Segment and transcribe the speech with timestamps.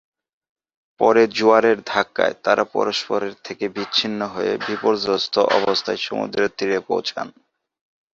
[0.99, 7.27] পরে জোয়ারের ধাক্কায় তারা পরস্পরের থেকে বিচ্ছিন্ন হয়ে বিপর্যস্ত অবস্থায় সমুদ্রের তীরে পৌঁছান।